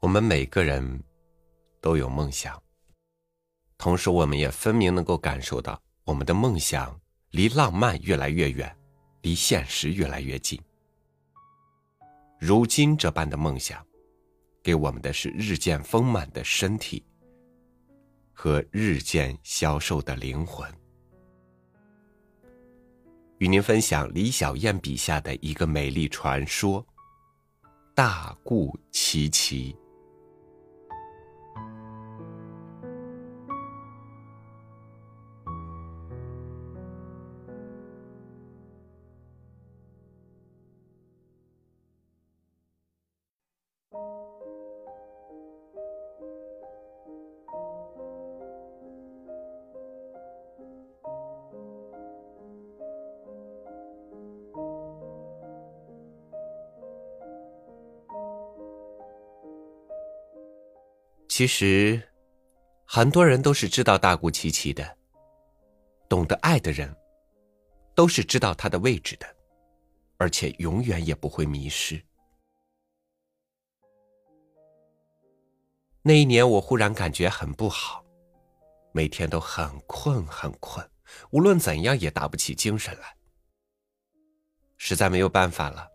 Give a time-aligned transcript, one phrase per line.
[0.00, 1.04] 我们每个人
[1.78, 2.60] 都有梦想，
[3.76, 6.98] 同时我们也分明能够感受到，我们的梦想
[7.32, 8.74] 离浪漫越来越远，
[9.20, 10.58] 离现实越来越近。
[12.38, 13.86] 如今这般的梦想，
[14.62, 17.04] 给我们的是日渐丰满的身体
[18.32, 20.66] 和日渐消瘦的灵魂。
[23.36, 26.84] 与您分享李小燕笔下的一个美丽传说——
[27.94, 29.76] 大顾琪琪。
[61.40, 61.98] 其实，
[62.84, 64.98] 很多人都是知道大顾琪琪的。
[66.06, 66.94] 懂得爱的人，
[67.94, 69.26] 都是知道他的位置的，
[70.18, 71.98] 而且永远也不会迷失。
[76.02, 78.04] 那一年，我忽然感觉很不好，
[78.92, 80.86] 每天都很困很困，
[81.30, 83.16] 无论怎样也打不起精神来。
[84.76, 85.88] 实在没有办法了，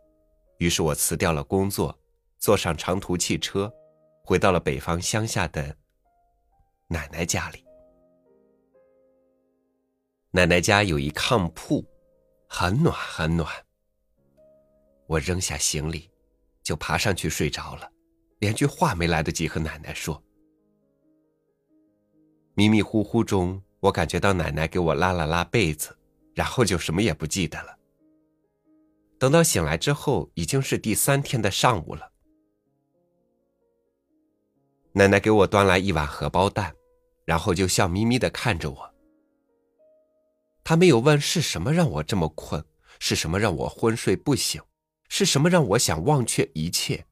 [0.57, 1.95] 于是我辞掉了工作，
[2.39, 3.71] 坐上长途汽车。
[4.25, 5.77] 回到了北方乡下的
[6.87, 7.63] 奶奶家里。
[10.31, 11.85] 奶奶家有一炕铺，
[12.49, 13.47] 很暖很暖。
[15.05, 16.09] 我扔下行李，
[16.63, 17.89] 就爬上去睡着了，
[18.39, 20.21] 连句话没来得及和奶奶说。
[22.55, 25.95] 迷迷糊糊中，我感觉到奶奶给我拉了拉被子，
[26.33, 27.77] 然后就什么也不记得了。
[29.19, 32.11] 等到醒来之后，已经是第三天的上午了。
[34.97, 36.73] 奶奶给我端来一碗荷包蛋，
[37.25, 38.95] 然后就笑眯眯的看着我。
[40.63, 42.63] 她没有问是什么让我这么困，
[42.97, 44.61] 是什么让我昏睡不醒，
[45.09, 47.06] 是什么让我想忘却一切，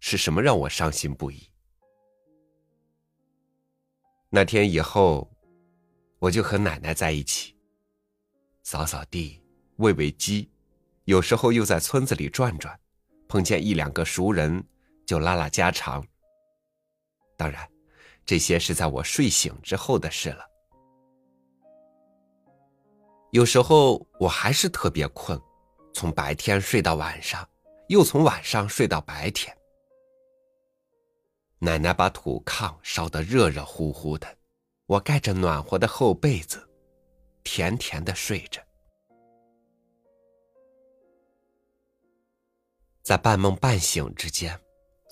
[0.00, 1.48] 是什么让我伤心不已。
[4.28, 5.30] 那天以后，
[6.18, 7.54] 我就和奶奶在一起，
[8.64, 9.40] 扫扫地，
[9.76, 10.50] 喂喂鸡，
[11.04, 12.76] 有时候又在村子里转转，
[13.28, 14.64] 碰见一两个熟人，
[15.06, 16.04] 就拉拉家常。
[17.42, 17.68] 当然，
[18.24, 20.48] 这些是在我睡醒之后的事了。
[23.32, 25.36] 有时候我还是特别困，
[25.92, 27.44] 从白天睡到晚上，
[27.88, 29.52] 又从晚上睡到白天。
[31.58, 34.38] 奶奶把土炕烧得热热乎乎的，
[34.86, 36.64] 我盖着暖和的厚被子，
[37.42, 38.62] 甜甜的睡着。
[43.02, 44.56] 在半梦半醒之间。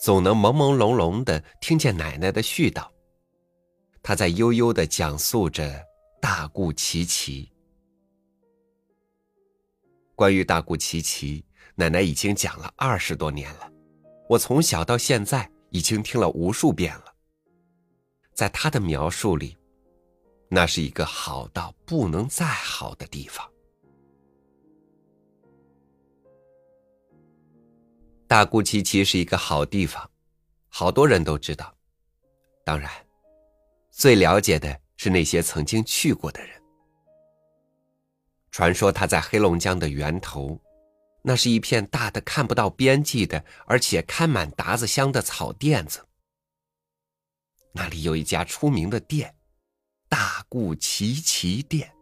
[0.01, 2.89] 总能朦朦胧胧的听见奶奶的絮叨，
[4.03, 5.85] 她在悠悠的讲述着
[6.23, 7.53] 大顾琪琪。
[10.17, 11.45] 关于大顾琪琪，
[11.75, 13.71] 奶奶已经讲了二十多年了，
[14.27, 17.15] 我从小到现在已经听了无数遍了。
[18.33, 19.55] 在她的描述里，
[20.49, 23.47] 那是一个好到不能再好的地方。
[28.31, 30.09] 大姑琪琪是一个好地方，
[30.69, 31.77] 好多人都知道。
[32.65, 32.89] 当然，
[33.91, 36.63] 最了解的是那些曾经去过的人。
[38.53, 40.57] 传说它在黑龙江的源头，
[41.23, 46.07] 那是一片大的看不到边际的，而且开满达子香的草甸子。
[47.73, 49.35] 那里有一家出名的店——
[50.09, 51.93] 大顾琪琪店。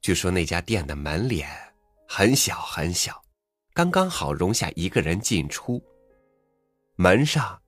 [0.00, 1.48] 据说那家店的门脸
[2.08, 3.21] 很小很小。
[3.74, 5.82] 刚刚好容下一个人进出。
[6.96, 7.60] 门上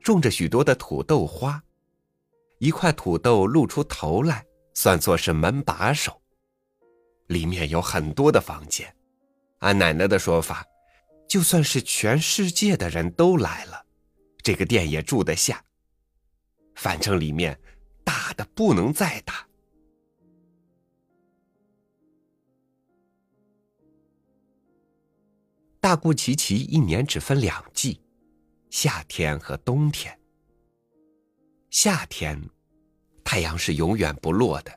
[0.00, 1.62] 种着许多的土豆花，
[2.58, 6.20] 一块土豆露出头来，算作是门把手。
[7.26, 8.94] 里面有很多的房间，
[9.58, 10.64] 按奶奶的说法，
[11.28, 13.84] 就算是全世界的人都来了，
[14.42, 15.62] 这个店也住得下。
[16.76, 17.60] 反正里面
[18.04, 19.46] 大的不能再大。
[25.80, 27.98] 大顾琪琪一年只分两季，
[28.68, 30.16] 夏天和冬天。
[31.70, 32.38] 夏天，
[33.24, 34.70] 太阳是永远不落的；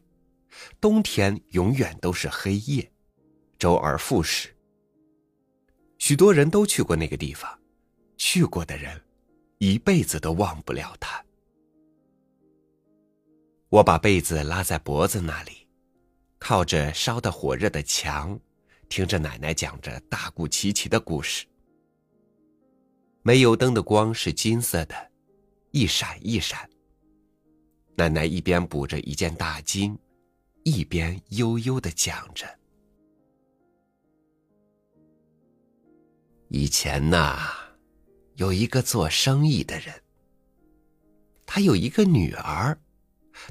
[0.79, 2.89] 冬天永远都是黑夜，
[3.59, 4.55] 周而复始。
[5.97, 7.59] 许多人都去过那个地方，
[8.15, 9.03] 去过的人，
[9.57, 11.21] 一辈子都忘不了它。
[13.67, 15.67] 我把被子拉在脖子那里，
[16.39, 18.39] 靠着烧得火热的墙。
[18.89, 21.45] 听着奶奶讲着大顾琪琪的故事，
[23.23, 24.95] 煤油灯的光是金色的，
[25.71, 26.69] 一闪一闪。
[27.95, 29.97] 奶奶一边补着一件大襟，
[30.63, 32.47] 一边悠悠的讲着
[36.49, 37.37] ：“以前呐，
[38.35, 39.93] 有一个做生意的人，
[41.45, 42.77] 他有一个女儿，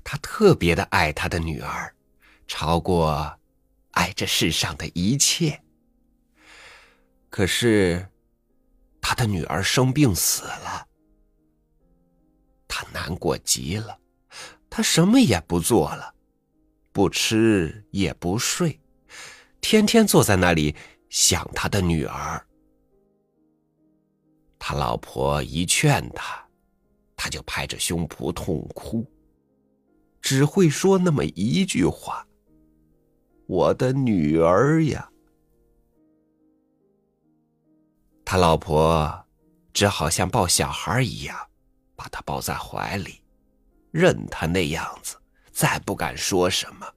[0.03, 1.95] 他特别的爱他的女儿，
[2.49, 3.39] 超过
[3.93, 5.63] 爱这世上的一切。
[7.31, 8.07] 可是，
[9.01, 10.87] 他的女儿生病死了，
[12.69, 13.99] 他难过极了。”
[14.75, 16.15] 他什么也不做了，
[16.93, 18.81] 不吃也不睡，
[19.61, 20.75] 天天坐在那里
[21.11, 22.43] 想他的女儿。
[24.59, 26.43] 他老婆一劝他，
[27.15, 29.07] 他就拍着胸脯痛哭，
[30.23, 32.27] 只会说那么一句话
[33.53, 35.11] ：“我的女儿呀。”
[38.25, 39.27] 他老婆
[39.75, 41.37] 只好像抱小孩一样，
[41.95, 43.21] 把他抱在怀里。
[43.91, 45.17] 任他那样子，
[45.51, 46.91] 再不敢说什么。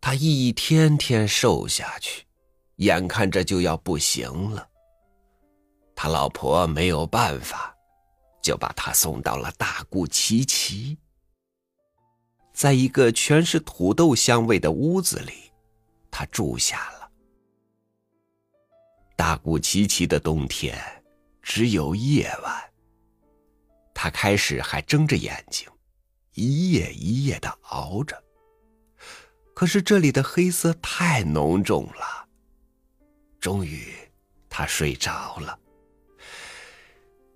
[0.00, 2.24] 他一天天瘦下去，
[2.76, 4.66] 眼看着就要不行了。
[5.94, 7.76] 他老婆没有办法，
[8.42, 10.96] 就把他送到了大固齐齐，
[12.60, 15.50] 在一个全是土豆香味的屋子里，
[16.10, 17.10] 他住下了。
[19.16, 20.78] 大固齐齐的冬天，
[21.40, 22.70] 只有夜晚。
[23.94, 25.66] 他开始还睁着眼睛，
[26.34, 28.22] 一夜一夜的熬着。
[29.54, 32.28] 可是这里的黑色太浓重了。
[33.40, 33.90] 终于，
[34.50, 35.58] 他睡着了。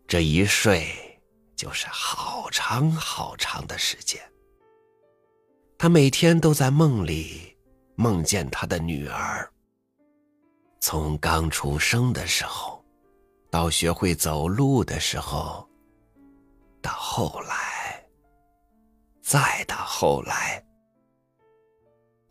[0.06, 1.19] 这一睡
[1.56, 4.20] 就是好长好长的时间。
[5.85, 7.55] 他每天都在梦里
[7.95, 9.47] 梦见他的女儿。
[10.81, 12.83] 从刚出生的时候，
[13.51, 15.69] 到学会走路的时候。
[16.81, 18.03] 到后来，
[19.21, 20.65] 再到后来，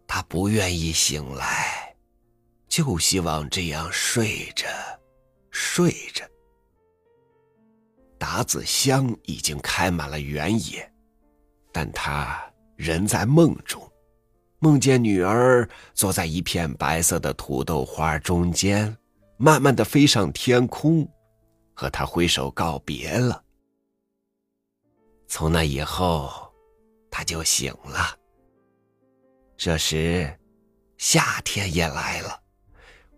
[0.08, 1.96] 他不愿意醒来，
[2.68, 4.66] 就希望这样睡着，
[5.52, 6.26] 睡着。
[8.18, 10.92] 达子乡已经开满了原野，
[11.72, 12.44] 但他
[12.84, 13.82] 人在梦中，
[14.60, 18.94] 梦见女儿坐在一片白色的土豆花中间，
[19.38, 21.08] 慢慢的飞上天空，
[21.74, 23.42] 和他挥手告别了。
[25.30, 26.54] 从那以后，
[27.10, 28.20] 他就醒了。
[29.56, 30.38] 这时，
[30.98, 32.38] 夏天也来了，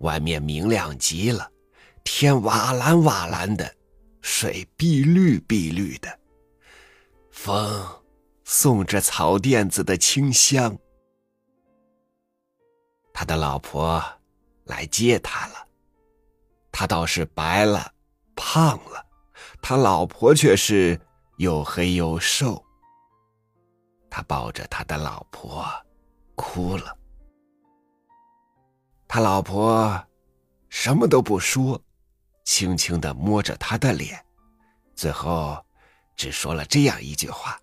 [0.02, 1.50] 外面明亮极了，
[2.04, 3.76] 天瓦蓝瓦蓝的，
[4.22, 6.20] 水碧绿碧绿的，
[7.32, 7.84] 风
[8.46, 10.78] 送着草垫子的清香。
[13.14, 14.02] 他的老婆
[14.64, 15.68] 来接他了，
[16.72, 17.92] 他倒是白了，
[18.34, 19.06] 胖了，
[19.62, 20.98] 他老婆却是。
[21.38, 22.64] 又黑又瘦，
[24.10, 25.66] 他抱着他的老婆，
[26.34, 26.98] 哭了。
[29.06, 30.02] 他老婆
[30.70, 31.78] 什么都不说，
[32.46, 34.26] 轻轻的摸着他的脸，
[34.96, 35.62] 最后
[36.16, 37.60] 只说了这样一句话：“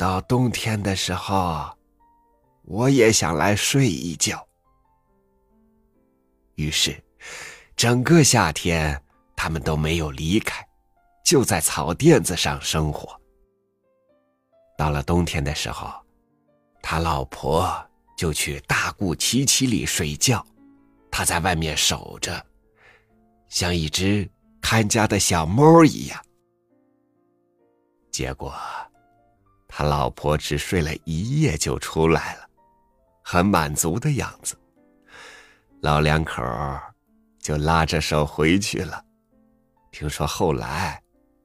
[0.00, 1.70] 到冬天的时候，
[2.62, 4.42] 我也想来睡一觉。”
[6.56, 6.98] 于是，
[7.76, 8.98] 整个夏天
[9.36, 10.66] 他们都没有离开。
[11.22, 13.14] 就在草垫子上生活。
[14.78, 15.92] 到了冬天的时候，
[16.82, 17.70] 他老婆
[18.16, 20.44] 就去大固齐齐里睡觉，
[21.10, 22.42] 他在外面守着，
[23.50, 24.26] 像一只
[24.62, 26.18] 看家的小猫一样。
[28.10, 28.52] 结果，
[29.72, 32.50] 他老婆只睡了一夜就出来了，
[33.22, 34.58] 很满足的样子。
[35.80, 36.42] 老两口
[37.38, 39.04] 就拉着手回去了。
[39.92, 41.00] 听说后来。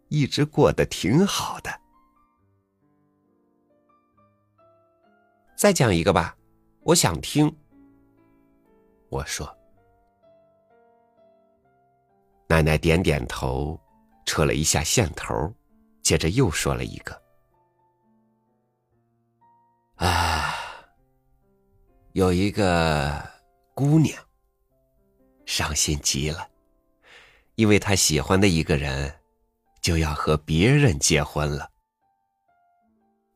[0.08, 1.82] 一直过得挺好的。
[5.58, 6.38] 再讲一个吧，
[6.82, 7.53] 我想听。
[9.10, 9.51] 我说，
[12.48, 13.77] 奶奶点点头，
[14.27, 15.51] 扯了一下线头，
[16.03, 17.20] 接着又说了一个。
[19.96, 20.56] 啊，
[22.14, 23.24] 有一个
[23.74, 24.22] 姑娘，
[25.46, 26.48] 伤心极了，
[27.56, 29.14] 因为她喜欢的一个人。
[29.82, 31.70] 就要和别人结婚了。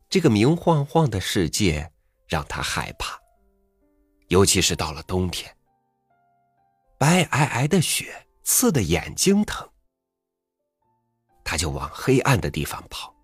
[0.10, 1.92] 这个明晃晃的世界
[2.28, 3.20] 让她害怕，
[4.30, 5.56] 尤其是到了冬天，
[6.98, 9.70] 白皑皑的雪刺得眼睛疼。
[11.44, 13.16] 他就往黑暗的地方跑，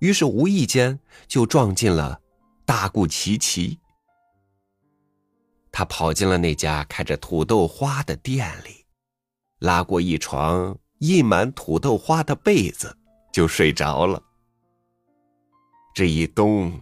[0.00, 2.20] 于是无意间就撞进了
[2.64, 3.78] 大固齐齐。
[5.70, 8.84] 他跑进了那家开着土豆花的店里，
[9.60, 12.96] 拉过一床印满土豆花的被子，
[13.32, 14.22] 就睡着了。
[15.94, 16.80] 这一冬，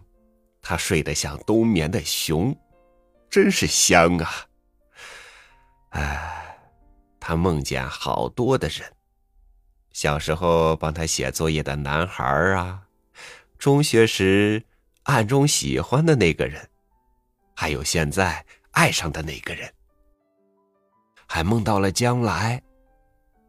[0.61, 2.57] 他睡得像冬眠的熊，
[3.29, 4.31] 真是香啊！
[5.91, 6.59] 哎，
[7.19, 8.93] 他梦见好多的人：
[9.93, 12.83] 小时候帮他写作业的男孩啊，
[13.59, 14.65] 中学时
[15.11, 16.69] 暗中喜欢的那个人，
[17.55, 18.45] 还有现在。
[18.73, 19.69] 爱上的那个人，
[21.27, 22.63] 还梦到了将来，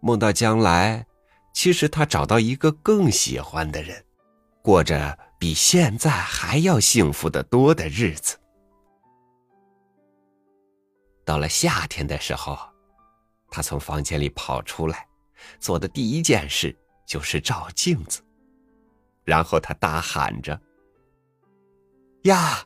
[0.01, 1.05] 梦到将来，
[1.53, 4.03] 其实他找到一个更喜欢的人，
[4.63, 8.35] 过着比现在还要幸福的多的日子。
[11.23, 12.57] 到了夏天的时候，
[13.51, 15.07] 他从房间里跑出来，
[15.59, 16.75] 做的第一件事
[17.05, 18.23] 就是照镜子，
[19.23, 20.59] 然后他大喊着
[22.23, 22.65] ：“呀，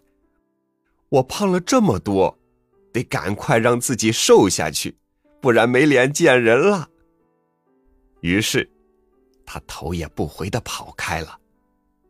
[1.09, 2.38] 我胖了这么多！”
[2.93, 4.97] 得赶快让自己瘦下去，
[5.41, 6.89] 不然没脸见人了。
[8.21, 8.71] 于是，
[9.45, 11.38] 他头也不回的跑开了。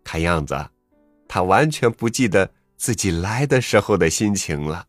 [0.03, 0.55] 看样子，
[1.27, 2.47] 他完全不记得
[2.77, 4.85] 自己来的时候的心情了。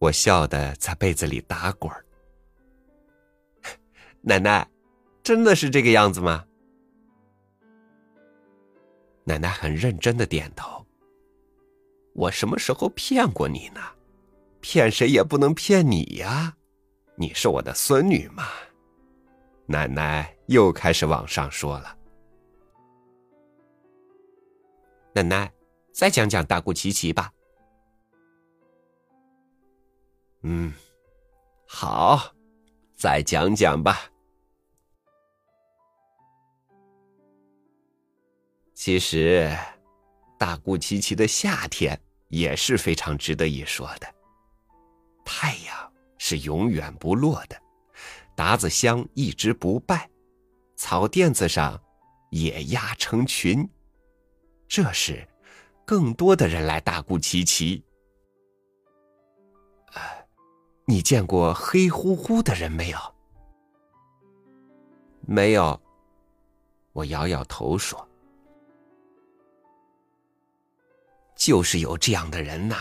[0.00, 2.04] 我笑得在被子里打滚儿。
[4.22, 4.68] 奶奶，
[5.22, 6.44] 真的是这个样子吗？
[9.28, 10.86] 奶奶很认真的点头。
[12.14, 13.80] 我什么时候骗过你呢？
[14.60, 16.56] 骗谁也不能骗你呀！
[17.14, 18.48] 你是我的孙女嘛。
[19.66, 21.96] 奶奶又开始往上说了。
[25.12, 25.52] 奶奶，
[25.92, 27.30] 再讲讲大姑琪琪吧。
[30.42, 30.72] 嗯，
[31.66, 32.34] 好，
[32.96, 34.10] 再讲讲吧。
[38.78, 39.50] 其实，
[40.38, 42.00] 大姑琪琪的夏天。
[42.28, 44.14] 也是非常值得一说的。
[45.24, 47.58] 太阳是永远不落的，
[48.36, 50.08] 达子乡一直不败，
[50.76, 51.80] 草垫子上
[52.30, 53.66] 野鸭成群。
[54.68, 55.26] 这时，
[55.86, 57.82] 更多的人来大姑齐齐。
[60.84, 62.98] 你见过黑乎乎的人没有？
[65.22, 65.80] 没有。
[66.92, 68.07] 我摇摇头说。
[71.38, 72.76] 就是有这样的人呐，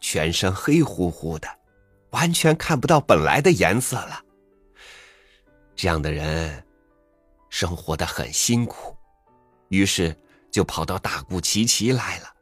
[0.00, 1.46] 全身黑乎乎的，
[2.10, 4.24] 完全看不到本来的颜色了。
[5.76, 6.64] 这样的人
[7.50, 8.96] 生活的很辛苦，
[9.68, 10.16] 于是
[10.50, 12.34] 就跑到大姑琪琪来了，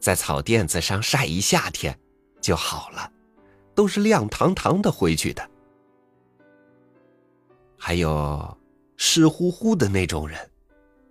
[0.00, 1.98] 在草垫子上晒一夏天
[2.40, 3.10] 就好了，
[3.74, 5.50] 都是亮堂堂的回去的。
[7.76, 8.56] 还有
[8.96, 10.38] 湿乎乎的那种人，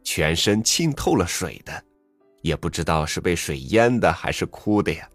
[0.02, 1.85] 全身浸透了水的。
[2.46, 5.10] 也不知道是被水淹的还是哭的呀，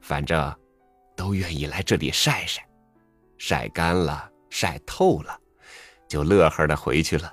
[0.00, 0.58] 反正
[1.14, 2.66] 都愿意来这里晒晒，
[3.36, 5.38] 晒干了、晒透了，
[6.08, 7.30] 就乐呵的回去了。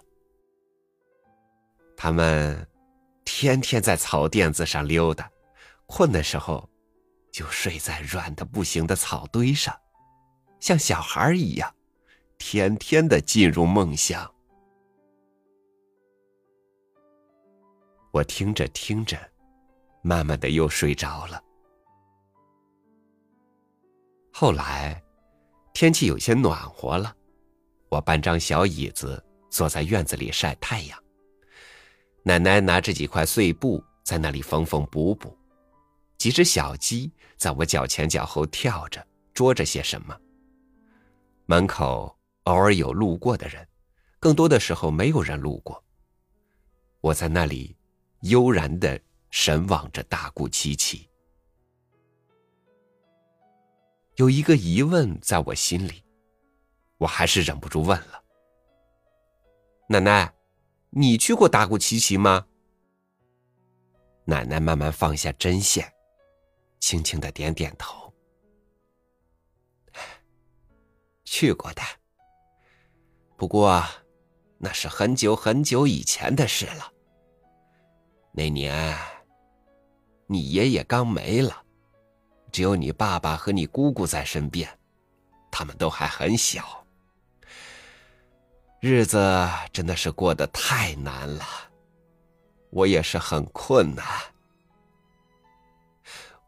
[1.96, 2.68] 他们
[3.24, 5.32] 天天在草垫子上溜达，
[5.86, 6.70] 困的时候
[7.32, 9.74] 就睡在软的不行的草堆上，
[10.60, 11.74] 像小孩一样，
[12.38, 14.30] 天天的进入梦乡。
[18.12, 19.18] 我听着听着。
[20.01, 21.44] 慢慢的又睡着了。
[24.32, 25.04] 后来，
[25.74, 27.16] 天气有些暖和了，
[27.89, 31.04] 我搬张小椅子坐在院子里晒太阳。
[32.24, 35.36] 奶奶拿着几块碎布在那里缝缝补补，
[36.18, 40.16] 几只小鸡在我脚前脚后跳着，捉着些什么。
[41.48, 43.68] 门口偶尔有路过的人，
[44.20, 45.84] 更多的时候没有人路过。
[47.01, 47.75] 我在那里
[48.22, 49.01] 悠然的。
[49.29, 51.07] 神望着大姑七七，
[54.15, 56.03] 有一个疑问在我心里，
[56.98, 58.24] 我还是忍不住问了
[59.89, 60.34] ：“奶奶，
[60.89, 62.48] 你去过大姑七七吗？”
[64.25, 65.93] 奶奶慢慢放下针线，
[66.79, 68.12] 轻轻的点点头
[71.24, 71.81] ：“去过的，
[73.36, 73.84] 不过
[74.57, 76.91] 那是很久很久以前的事了。
[78.31, 78.98] 那年……”
[80.29, 81.63] 你爷爷刚没了，
[82.51, 84.69] 只有你爸爸和你姑姑在身边，
[85.50, 86.86] 他们都还很小，
[88.81, 91.46] 日子真的是过得太难了，
[92.72, 94.05] 我也是很困难。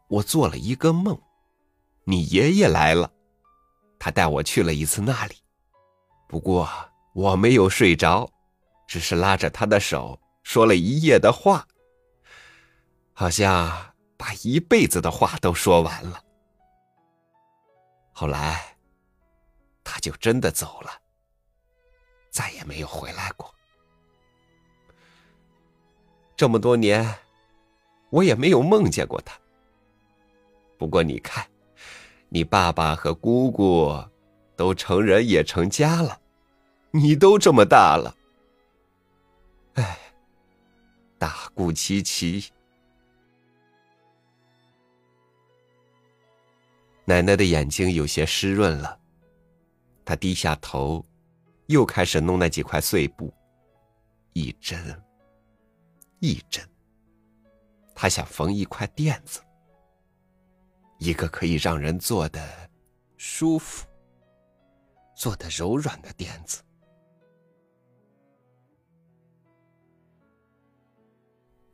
[0.08, 1.18] 我做了一个梦，
[2.04, 3.10] 你爷爷来了，
[3.98, 5.36] 他带我去了一次那里，
[6.28, 6.68] 不过
[7.14, 8.30] 我没有睡着，
[8.86, 11.66] 只是拉着他的手说了一夜的话。
[13.20, 13.70] 好像
[14.16, 16.24] 把一辈子的话都说完了。
[18.12, 18.78] 后来，
[19.84, 20.90] 他就真的走了，
[22.30, 23.54] 再也没有回来过。
[26.34, 27.14] 这么多年，
[28.08, 29.38] 我也没有梦见过他。
[30.78, 31.46] 不过你看，
[32.30, 34.02] 你爸爸和姑姑
[34.56, 36.18] 都成人也成家了，
[36.90, 38.16] 你都这么大了。
[39.74, 39.98] 哎，
[41.18, 42.50] 大姑琪琪。
[47.10, 48.96] 奶奶的眼睛有些湿润了，
[50.04, 51.04] 她低下头，
[51.66, 53.34] 又开始弄那几块碎布，
[54.32, 54.78] 一针
[56.20, 56.64] 一针。
[57.96, 59.40] 她想缝一块垫子，
[60.98, 62.70] 一个可以让人坐的
[63.16, 63.84] 舒服、
[65.16, 66.62] 坐的柔软的垫子。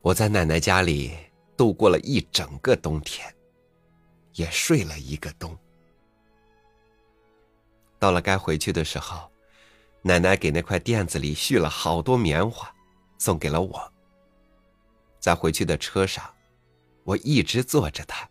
[0.01, 1.15] 我在奶奶家里
[1.59, 3.36] 度过了一整个冬天。
[4.37, 5.59] 也睡了一个冬。
[7.99, 9.31] 到了该回去的时候，
[10.03, 12.73] 奶奶给那块垫子里续了好多棉花，
[13.19, 13.93] 送给了我。
[15.19, 16.33] 在回去的车上，
[17.05, 18.29] 我一直坐着它，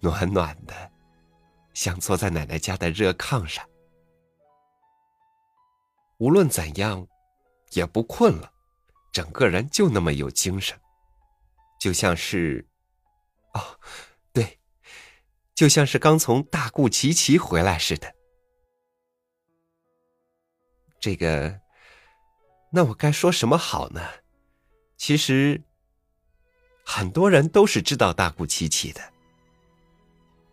[0.00, 0.90] 暖暖的，
[1.72, 3.66] 像坐在奶奶家的热炕上。
[6.18, 7.04] 无论怎样，
[7.72, 8.52] 也不困了，
[9.10, 10.78] 整个人就那么有精神，
[11.80, 12.64] 就像是，
[13.54, 13.60] 哦。
[15.54, 18.14] 就像是刚从大顾奇奇回来似的。
[21.00, 21.60] 这个，
[22.72, 24.00] 那我该说什么好呢？
[24.96, 25.62] 其实，
[26.84, 29.00] 很多人都是知道大顾奇奇的，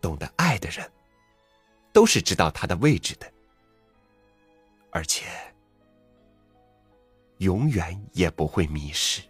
[0.00, 0.90] 懂得爱的人，
[1.92, 3.32] 都是知道他的位置的，
[4.90, 5.24] 而且，
[7.38, 9.22] 永远也不会迷失。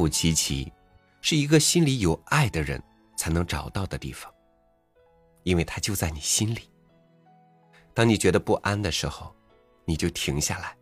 [0.00, 0.72] 顾琪琪，
[1.20, 2.82] 是一个心里有爱的人
[3.18, 4.32] 才能找到的地方，
[5.42, 6.70] 因为他就在你心里。
[7.92, 9.36] 当你觉得不安的时候，
[9.84, 10.74] 你就停下来，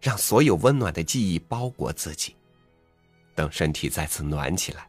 [0.00, 2.34] 让所有温暖的记忆包裹自己。
[3.34, 4.88] 等身体再次暖起来，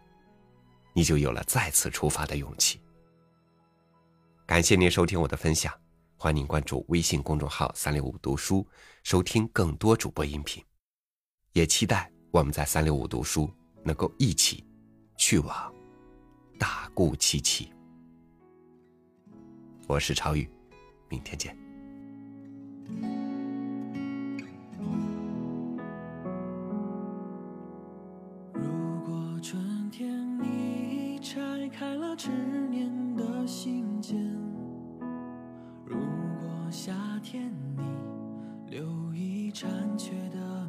[0.94, 2.80] 你就有了再次出发的勇气。
[4.46, 5.74] 感谢您收听我的分享，
[6.16, 8.66] 欢迎您关注微信公众号“三六五读书”，
[9.04, 10.64] 收听更多主播音频，
[11.52, 13.52] 也期待我们在“三六五读书”。
[13.86, 14.64] 能够一起
[15.16, 15.72] 去往
[16.58, 17.72] 大故七七。
[19.88, 20.50] 我是超宇，
[21.08, 21.56] 明天见。
[28.54, 28.64] 如
[29.06, 32.32] 果春天你拆开了执
[32.72, 34.16] 念的信笺，
[35.86, 35.96] 如
[36.40, 37.84] 果夏天你
[38.72, 40.68] 留意残缺的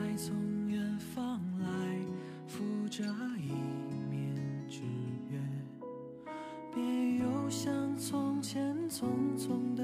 [0.00, 1.66] 爱从远方来，
[2.46, 3.04] 附着
[3.36, 3.52] 一
[4.08, 4.34] 面
[4.68, 4.82] 之
[5.30, 5.40] 约，
[6.72, 9.06] 别又像从前匆
[9.36, 9.77] 匆。